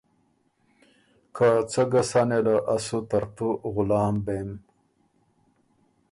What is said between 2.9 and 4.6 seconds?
ترتُو غلام بېم۔